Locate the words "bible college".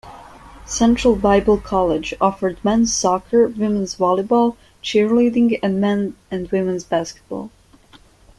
1.15-2.15